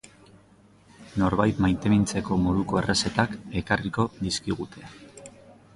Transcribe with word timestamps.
Norbait 1.23 1.59
maitemintzeko 1.65 2.39
moduko 2.47 2.81
errezetak 2.83 3.37
ekarriko 3.63 4.09
dizkigute. 4.25 4.89